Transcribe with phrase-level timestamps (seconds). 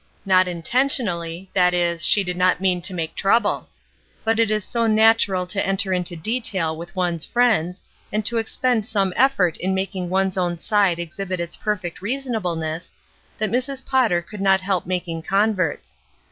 [0.25, 3.69] Not intentionally, that is, she did not mean to make trouble;
[4.23, 8.87] but it is so natural to enter into detail with one's friends, and to expend
[8.87, 12.91] some effort in making one's own side exhibit its perfect reasonable ness,
[13.37, 13.85] that Mrs.
[13.85, 15.99] Potter could not help making converts.